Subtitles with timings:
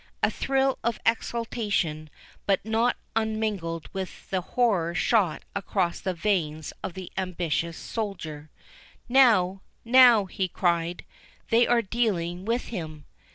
[0.23, 2.09] A thrill of exultation,
[2.47, 8.49] but not unmingled with horror shot across the veins of the ambitious soldier.
[9.07, 11.05] "Now—now!" he cried;
[11.51, 13.05] "they are dealing with him!"